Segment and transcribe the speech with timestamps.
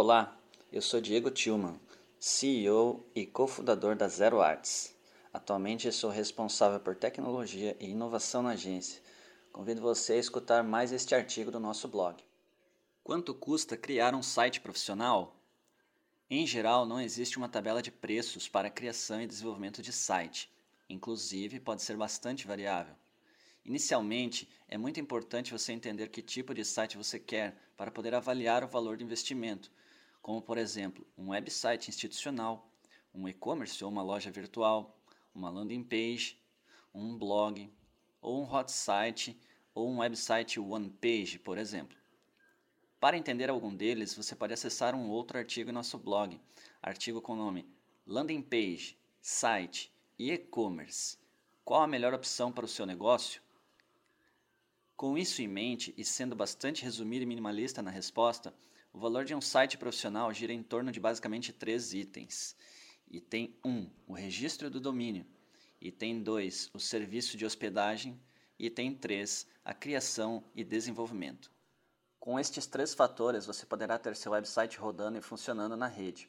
[0.00, 0.40] Olá,
[0.70, 1.76] eu sou Diego Tillman,
[2.20, 4.94] CEO e cofundador da Zero Arts.
[5.32, 9.02] Atualmente sou responsável por tecnologia e inovação na agência.
[9.50, 12.22] Convido você a escutar mais este artigo do nosso blog.
[13.02, 15.36] Quanto custa criar um site profissional?
[16.30, 20.48] Em geral, não existe uma tabela de preços para a criação e desenvolvimento de site.
[20.88, 22.94] Inclusive, pode ser bastante variável.
[23.64, 28.62] Inicialmente, é muito importante você entender que tipo de site você quer para poder avaliar
[28.62, 29.72] o valor do investimento,
[30.22, 32.70] como por exemplo, um website institucional,
[33.14, 34.98] um e-commerce ou uma loja virtual,
[35.34, 36.40] uma landing page,
[36.94, 37.70] um blog,
[38.20, 39.38] ou um hot site
[39.74, 41.96] ou um website one page, por exemplo.
[43.00, 46.40] Para entender algum deles, você pode acessar um outro artigo em nosso blog,
[46.82, 47.64] artigo com o nome
[48.04, 51.16] Landing Page, Site e E-Commerce.
[51.64, 53.40] Qual a melhor opção para o seu negócio?
[54.96, 58.52] Com isso em mente e sendo bastante resumido e minimalista na resposta,
[58.92, 62.56] o valor de um site profissional gira em torno de basicamente três itens.
[63.10, 65.26] Item 1, um, o registro do domínio.
[65.80, 68.20] Item 2, o serviço de hospedagem.
[68.58, 71.50] Item 3, a criação e desenvolvimento.
[72.18, 76.28] Com estes três fatores, você poderá ter seu website rodando e funcionando na rede.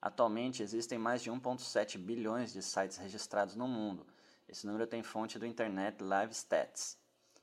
[0.00, 4.06] Atualmente existem mais de 1,7 bilhões de sites registrados no mundo.
[4.48, 6.96] Esse número tem fonte do Internet Live Stats.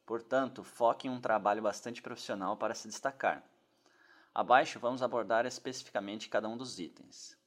[0.05, 3.43] Portanto, foque em um trabalho bastante profissional para se destacar.
[4.33, 7.37] Abaixo vamos abordar especificamente cada um dos itens.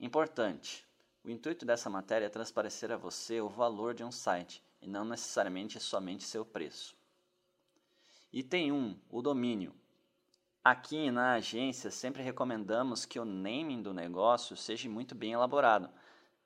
[0.00, 0.86] Importante:
[1.24, 5.04] o intuito dessa matéria é transparecer a você o valor de um site e não
[5.04, 6.96] necessariamente somente seu preço.
[8.32, 9.74] Item 1: o domínio.
[10.64, 15.90] Aqui na agência sempre recomendamos que o naming do negócio seja muito bem elaborado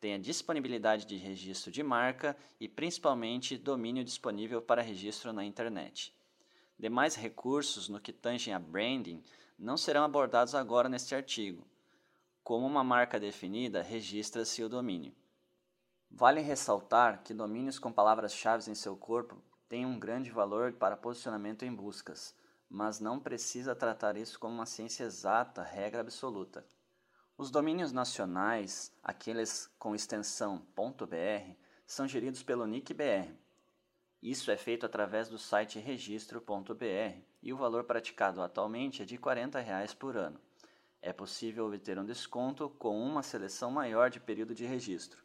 [0.02, 6.12] tenha disponibilidade de registro de marca e principalmente domínio disponível para registro na internet.
[6.76, 9.22] Demais recursos no que tangem a branding
[9.58, 11.66] não serão abordados agora neste artigo.
[12.42, 15.14] Como uma marca definida, registra-se o domínio.
[16.10, 21.64] Vale ressaltar que domínios com palavras-chave em seu corpo têm um grande valor para posicionamento
[21.64, 22.34] em buscas,
[22.68, 26.66] mas não precisa tratar isso como uma ciência exata, regra absoluta.
[27.38, 31.54] Os domínios nacionais, aqueles com extensão .br,
[31.86, 33.34] são geridos pelo NICBR.
[34.22, 39.58] Isso é feito através do site registro.br e o valor praticado atualmente é de 40
[39.58, 40.40] reais por ano.
[41.00, 45.24] É possível obter um desconto com uma seleção maior de período de registro.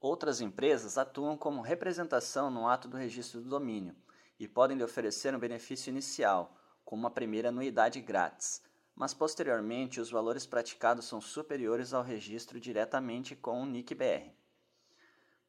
[0.00, 3.94] Outras empresas atuam como representação no ato do registro do domínio
[4.40, 6.56] e podem lhe oferecer um benefício inicial,
[6.86, 8.62] como uma primeira anuidade grátis,
[8.94, 14.41] mas posteriormente os valores praticados são superiores ao registro diretamente com o NICBR.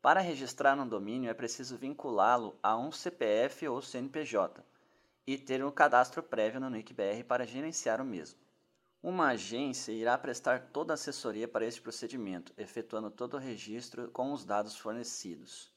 [0.04, 4.62] Para registrar um domínio é preciso vinculá-lo a um CPF ou CNPJ
[5.26, 8.38] e ter um cadastro prévio no NICBR para gerenciar o mesmo.
[9.02, 14.34] Uma agência irá prestar toda a assessoria para este procedimento, efetuando todo o registro com
[14.34, 15.74] os dados fornecidos.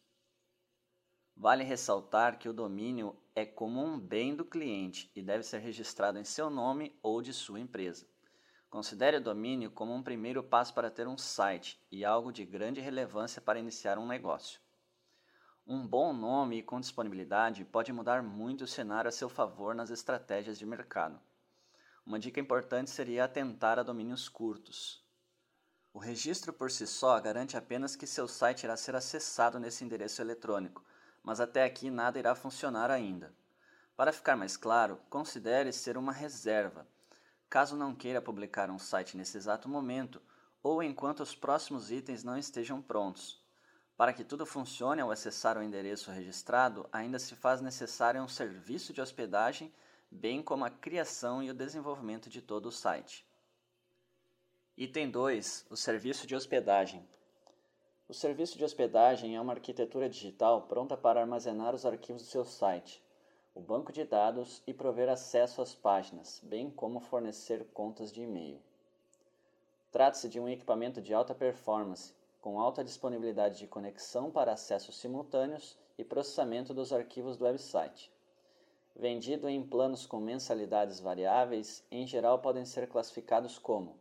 [1.37, 6.19] Vale ressaltar que o domínio é como um bem do cliente e deve ser registrado
[6.19, 8.05] em seu nome ou de sua empresa.
[8.69, 12.81] Considere o domínio como um primeiro passo para ter um site e algo de grande
[12.81, 14.61] relevância para iniciar um negócio.
[15.67, 20.59] Um bom nome com disponibilidade pode mudar muito o cenário a seu favor nas estratégias
[20.59, 21.21] de mercado.
[22.05, 25.05] Uma dica importante seria atentar a domínios curtos.
[25.93, 30.21] O registro por si só garante apenas que seu site irá ser acessado nesse endereço
[30.21, 30.85] eletrônico
[31.27, 33.35] mas até aqui nada irá funcionar ainda.
[33.97, 36.87] Para ficar mais claro, considere ser uma reserva.
[37.49, 40.21] Caso não queira publicar um site nesse exato momento
[40.63, 43.41] ou enquanto os próximos itens não estejam prontos.
[43.97, 48.93] Para que tudo funcione ao acessar o endereço registrado, ainda se faz necessário um serviço
[48.93, 49.73] de hospedagem,
[50.11, 53.27] bem como a criação e o desenvolvimento de todo o site.
[54.77, 57.09] Item 2: O serviço de hospedagem.
[58.09, 62.45] O serviço de hospedagem é uma arquitetura digital pronta para armazenar os arquivos do seu
[62.45, 63.03] site,
[63.57, 68.61] o banco de dados e prover acesso às páginas, bem como fornecer contas de e-mail.
[69.91, 72.13] Trata-se de um equipamento de alta performance,
[72.43, 78.13] com alta disponibilidade de conexão para acessos simultâneos e processamento dos arquivos do website.
[78.95, 83.97] Vendido em planos com mensalidades variáveis, em geral podem ser classificados como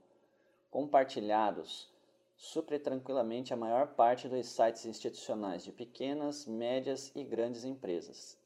[0.69, 1.89] compartilhados,
[2.35, 8.37] supre tranquilamente a maior parte dos sites institucionais de pequenas, médias e grandes empresas.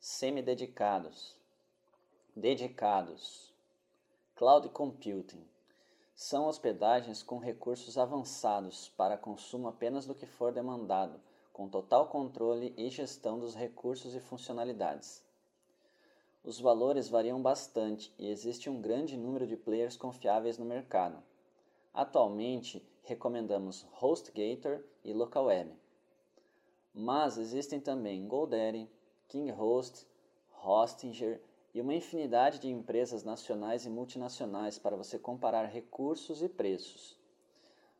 [0.00, 1.36] Semi-dedicados,
[2.34, 3.52] dedicados,
[4.36, 5.44] cloud computing
[6.14, 11.20] são hospedagens com recursos avançados para consumo apenas do que for demandado,
[11.52, 15.20] com total controle e gestão dos recursos e funcionalidades.
[16.44, 21.20] Os valores variam bastante e existe um grande número de players confiáveis no mercado.
[21.92, 25.72] Atualmente, recomendamos HostGator e LocalWeb.
[26.94, 28.88] Mas existem também GoDaddy,
[29.28, 30.06] KingHost,
[30.64, 31.40] Hostinger
[31.74, 37.18] e uma infinidade de empresas nacionais e multinacionais para você comparar recursos e preços.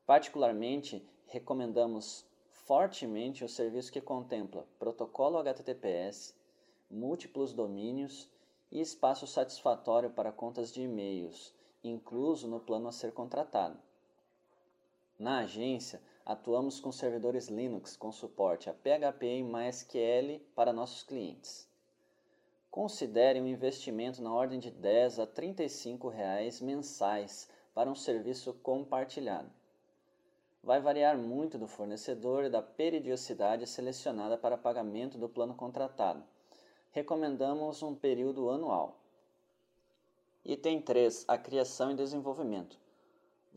[0.06, 6.34] Particularmente, recomendamos fortemente o serviço que contempla protocolo HTTPS,
[6.90, 8.28] múltiplos domínios
[8.70, 11.54] e espaço satisfatório para contas de e-mails,
[11.84, 13.78] incluso no plano a ser contratado.
[15.18, 21.66] Na agência, atuamos com servidores Linux com suporte a PHP e MySQL para nossos clientes.
[22.70, 29.50] Considere um investimento na ordem de 10 a 35 reais mensais para um serviço compartilhado.
[30.62, 36.22] Vai variar muito do fornecedor e da periodicidade selecionada para pagamento do plano contratado.
[36.90, 38.98] Recomendamos um período anual.
[40.44, 42.78] Item 3: A criação e desenvolvimento.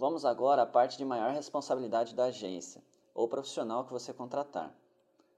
[0.01, 2.81] Vamos agora à parte de maior responsabilidade da agência,
[3.13, 4.75] ou profissional que você contratar.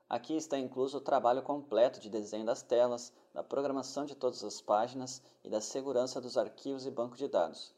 [0.10, 4.62] Aqui está incluso o trabalho completo de desenho das telas, da programação de todas as
[4.62, 7.76] páginas e da segurança dos arquivos e banco de dados.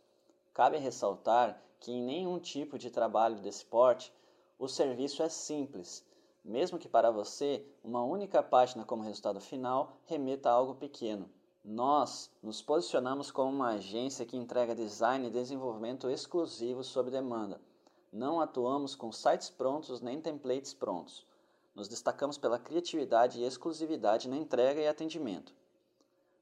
[0.54, 4.14] Cabe ressaltar que em nenhum tipo de trabalho desse porte
[4.60, 6.06] o serviço é simples,
[6.44, 11.28] mesmo que para você uma única página como resultado final remeta a algo pequeno.
[11.68, 17.60] Nós nos posicionamos como uma agência que entrega design e desenvolvimento exclusivo sob demanda.
[18.14, 21.26] Não atuamos com sites prontos nem templates prontos.
[21.74, 25.56] Nos destacamos pela criatividade e exclusividade na entrega e atendimento.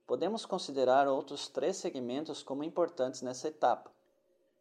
[0.05, 3.89] Podemos considerar outros três segmentos como importantes nessa etapa.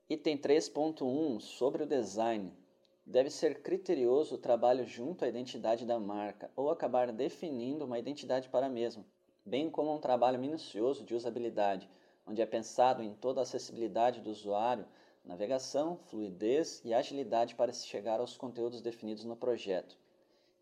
[0.09, 2.56] Item 3.1 sobre o design.
[3.05, 8.49] Deve ser criterioso o trabalho junto à identidade da marca ou acabar definindo uma identidade
[8.49, 9.05] para a mesma,
[9.44, 11.89] bem como um trabalho minucioso de usabilidade,
[12.27, 14.87] onde é pensado em toda a acessibilidade do usuário,
[15.25, 19.97] navegação, fluidez e agilidade para se chegar aos conteúdos definidos no projeto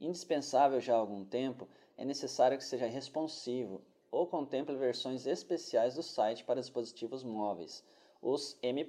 [0.01, 6.03] indispensável já há algum tempo, é necessário que seja responsivo ou contemple versões especiais do
[6.03, 7.85] site para dispositivos móveis,
[8.23, 8.89] os M.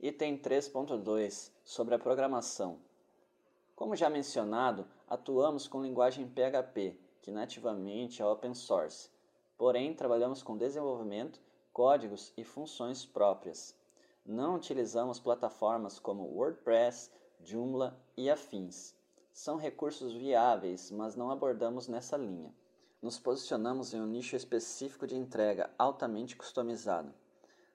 [0.00, 2.78] Item 3.2 sobre a programação.
[3.74, 9.10] Como já mencionado, atuamos com linguagem PHP, que nativamente é open source,
[9.56, 11.40] porém trabalhamos com desenvolvimento,
[11.72, 13.74] códigos e funções próprias.
[14.24, 17.10] Não utilizamos plataformas como WordPress,
[17.40, 18.96] Joomla e afins
[19.36, 22.54] são recursos viáveis, mas não abordamos nessa linha.
[23.02, 27.12] Nos posicionamos em um nicho específico de entrega altamente customizado.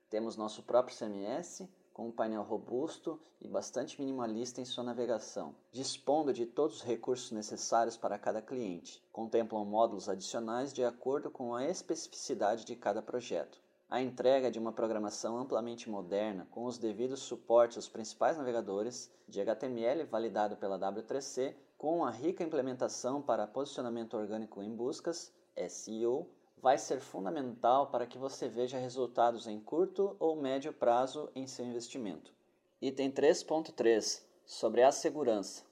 [0.10, 1.70] Temos nosso próprio CMS,
[2.02, 7.30] com um painel robusto e bastante minimalista em sua navegação, dispondo de todos os recursos
[7.30, 9.04] necessários para cada cliente.
[9.12, 13.62] Contemplam módulos adicionais de acordo com a especificidade de cada projeto.
[13.88, 19.40] A entrega de uma programação amplamente moderna, com os devidos suportes aos principais navegadores, de
[19.40, 25.32] HTML validado pela W3C, com a rica implementação para posicionamento orgânico em buscas,
[25.70, 26.28] SEO,
[26.62, 31.66] vai ser fundamental para que você veja resultados em curto ou médio prazo em seu
[31.66, 32.32] investimento.
[32.80, 35.64] Item 3.3 sobre a segurança.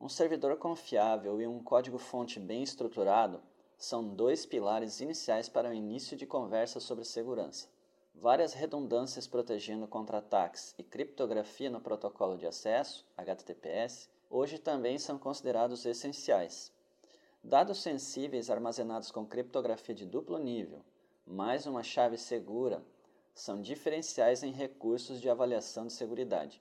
[0.00, 3.42] Um servidor confiável e um código-fonte bem estruturado
[3.76, 7.68] são dois pilares iniciais para o início de conversa sobre segurança.
[8.14, 15.18] Várias redundâncias protegendo contra ataques e criptografia no protocolo de acesso, HTTPS, hoje também são
[15.18, 16.72] considerados essenciais.
[17.48, 20.84] Dados sensíveis armazenados com criptografia de duplo nível,
[21.26, 22.84] mais uma chave segura,
[23.32, 26.60] são diferenciais em recursos de avaliação de segurança.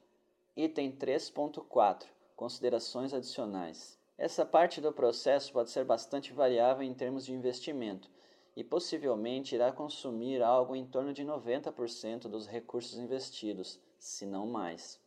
[0.56, 2.06] Item 3.4
[2.38, 4.00] Considerações adicionais.
[4.17, 8.10] Essa parte do processo pode ser bastante variável em termos de investimento
[8.56, 15.01] e possivelmente irá consumir algo em torno de 90% dos recursos investidos, se não mais.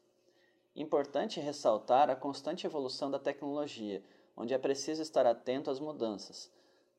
[0.76, 4.04] Importante ressaltar a constante evolução da tecnologia,
[4.40, 6.50] onde é preciso estar atento às mudanças,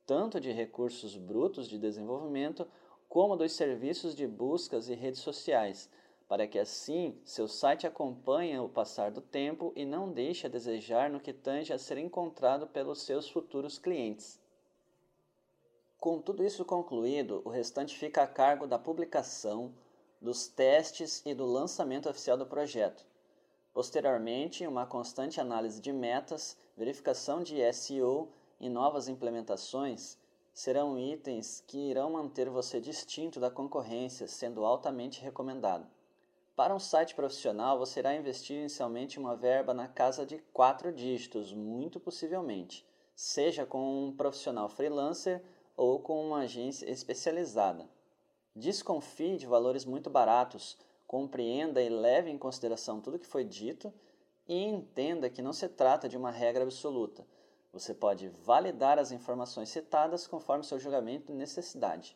[0.05, 2.67] tanto de recursos brutos de desenvolvimento
[3.09, 5.89] como dos serviços de buscas e redes sociais,
[6.27, 11.09] para que assim seu site acompanhe o passar do tempo e não deixe a desejar
[11.09, 14.39] no que tange a ser encontrado pelos seus futuros clientes.
[15.99, 19.73] Com tudo isso concluído, o restante fica a cargo da publicação,
[20.21, 23.03] dos testes e do lançamento oficial do projeto.
[23.73, 30.17] Posteriormente, uma constante análise de metas, verificação de SEO e novas implementações
[30.53, 35.87] serão itens que irão manter você distinto da concorrência, sendo altamente recomendado.
[36.53, 41.53] Para um site profissional, você irá investir inicialmente uma verba na casa de quatro dígitos,
[41.53, 42.85] muito possivelmente,
[43.15, 45.41] seja com um profissional freelancer
[45.77, 47.89] ou com uma agência especializada.
[48.53, 50.77] Desconfie de valores muito baratos,
[51.11, 53.93] compreenda e leve em consideração tudo que foi dito
[54.47, 57.27] e entenda que não se trata de uma regra absoluta.
[57.73, 62.15] Você pode validar as informações citadas conforme seu julgamento e necessidade.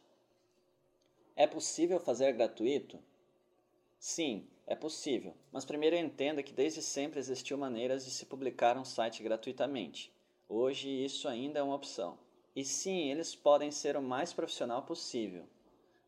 [1.35, 2.97] É possível fazer gratuito?
[3.99, 8.85] Sim, é possível, mas primeiro entenda que desde sempre existiu maneiras de se publicar um
[8.85, 10.09] site gratuitamente.
[10.47, 12.17] Hoje isso ainda é uma opção.
[12.55, 15.45] E sim, eles podem ser o mais profissional possível,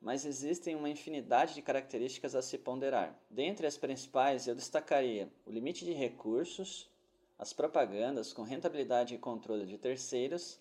[0.02, 3.18] mas existem uma infinidade de características a se ponderar.
[3.30, 6.90] Dentre as principais, eu destacaria o limite de recursos,
[7.38, 10.60] as propagandas com rentabilidade e controle de terceiros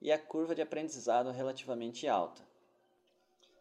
[0.00, 2.42] e a curva de aprendizado relativamente alta.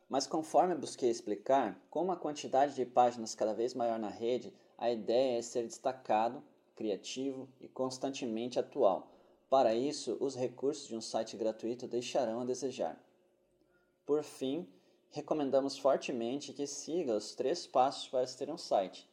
[0.08, 4.92] Mas conforme busquei explicar, com uma quantidade de páginas cada vez maior na rede, a
[4.92, 6.44] ideia é ser destacado,
[6.76, 9.12] criativo e constantemente atual.
[9.50, 13.02] Para isso, os recursos de um site gratuito deixarão a desejar.
[14.06, 14.68] Por fim,
[15.16, 19.08] recomendamos fortemente que siga os três passos para ter um site.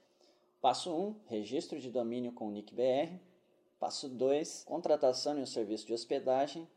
[0.61, 3.21] Passo 1, registro de domínio com o nickbr.
[3.79, 6.69] Passo 2, contratação de um serviço de hospedagem.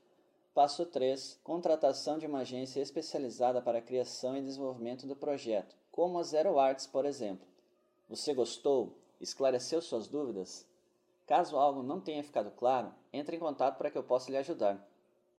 [0.53, 1.39] Passo 3.
[1.43, 6.59] Contratação de uma agência especializada para a criação e desenvolvimento do projeto, como a Zero
[6.59, 7.47] Arts, por exemplo.
[8.07, 8.95] Você gostou?
[9.19, 10.67] Esclareceu suas dúvidas?
[11.25, 14.87] Caso algo não tenha ficado claro, entre em contato para que eu possa lhe ajudar.